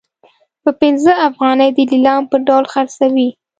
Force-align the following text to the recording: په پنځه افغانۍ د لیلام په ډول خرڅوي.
په 0.63 0.71
پنځه 0.81 1.11
افغانۍ 1.27 1.69
د 1.75 1.79
لیلام 1.91 2.21
په 2.31 2.37
ډول 2.47 2.65
خرڅوي. 2.73 3.29